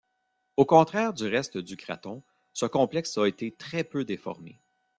Au 0.57 0.65
contraire 0.65 1.13
du 1.13 1.27
reste 1.27 1.59
du 1.59 1.77
craton, 1.77 2.23
ce 2.53 2.65
complexe 2.65 3.19
a 3.19 3.27
été 3.27 3.51
très 3.51 3.83
peu 3.83 4.03
déformé. 4.03 4.57